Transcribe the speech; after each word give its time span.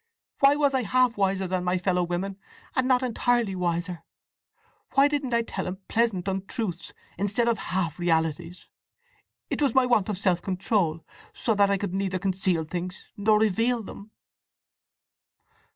—Why 0.39 0.55
was 0.55 0.73
I 0.73 0.81
half 0.81 1.15
wiser 1.15 1.45
than 1.45 1.63
my 1.63 1.77
fellow 1.77 2.01
women? 2.01 2.39
And 2.75 2.87
not 2.87 3.03
entirely 3.03 3.53
wiser! 3.55 4.01
Why 4.95 5.07
didn't 5.07 5.35
I 5.35 5.43
tell 5.43 5.67
him 5.67 5.77
pleasant 5.87 6.27
untruths, 6.27 6.91
instead 7.19 7.47
of 7.47 7.59
half 7.59 7.99
realities? 7.99 8.65
It 9.51 9.61
was 9.61 9.75
my 9.75 9.85
want 9.85 10.09
of 10.09 10.17
self 10.17 10.41
control, 10.41 11.05
so 11.35 11.53
that 11.53 11.69
I 11.69 11.77
could 11.77 11.93
neither 11.93 12.17
conceal 12.17 12.63
things 12.63 13.05
nor 13.15 13.37
reveal 13.39 13.83
them!" 13.83 14.09